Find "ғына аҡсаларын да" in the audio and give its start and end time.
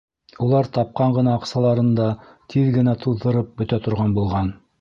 1.17-2.09